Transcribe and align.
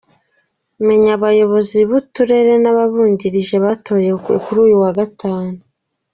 Menya 0.85 1.11
abayobozi 1.17 1.77
b’uturere 1.89 2.53
n’ababungirije 2.63 3.55
batowe 3.65 4.09
kuri 4.43 4.59
uyu 4.65 4.77
wa 4.83 4.91
Gatanu. 4.99 5.57